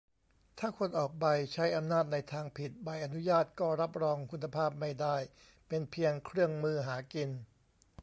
[0.59, 5.15] ถ้าคนออกใบใช้อำนาจในทางผิด ใบอนุญาตก็รับรองคุณภาพไม่ได้
[5.67, 7.29] เป็นเพียงเครื่องมือหากิน